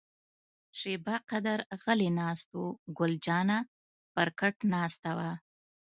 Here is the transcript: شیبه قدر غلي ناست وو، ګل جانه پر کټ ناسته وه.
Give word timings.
شیبه 0.79 1.15
قدر 1.29 1.59
غلي 1.83 2.09
ناست 2.19 2.49
وو، 2.57 2.65
ګل 2.97 3.13
جانه 3.25 3.59
پر 4.13 4.27
کټ 4.39 4.55
ناسته 4.73 5.11
وه. 5.17 5.31